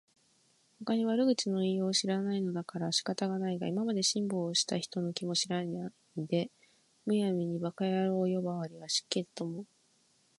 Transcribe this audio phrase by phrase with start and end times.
[0.79, 6.49] ほかに悪口の言いようを知らないのだから仕方がないが、今まで辛抱した人の気も知らないで、
[7.05, 9.65] 無闇に馬鹿野郎呼ばわりは失敬だと思う